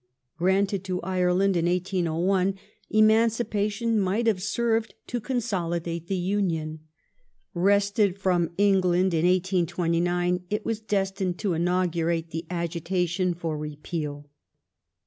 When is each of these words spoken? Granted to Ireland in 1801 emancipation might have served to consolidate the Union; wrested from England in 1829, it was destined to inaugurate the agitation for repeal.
Granted 0.39 0.83
to 0.85 0.99
Ireland 1.03 1.55
in 1.55 1.67
1801 1.67 2.57
emancipation 2.89 3.99
might 3.99 4.25
have 4.25 4.41
served 4.41 4.95
to 5.05 5.19
consolidate 5.21 6.07
the 6.07 6.15
Union; 6.17 6.79
wrested 7.53 8.17
from 8.17 8.49
England 8.57 9.13
in 9.13 9.27
1829, 9.27 10.43
it 10.49 10.65
was 10.65 10.79
destined 10.79 11.37
to 11.37 11.53
inaugurate 11.53 12.31
the 12.31 12.47
agitation 12.49 13.35
for 13.35 13.55
repeal. 13.55 14.25